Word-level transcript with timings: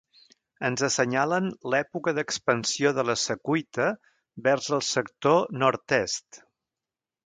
Ens 0.69 0.83
assenyalen 0.87 1.49
l'època 1.73 2.15
d'expansió 2.21 2.95
de 3.01 3.07
la 3.11 3.19
Secuita 3.27 3.89
vers 4.51 4.75
el 4.81 4.85
sector 4.93 5.41
nord-est. 5.65 6.47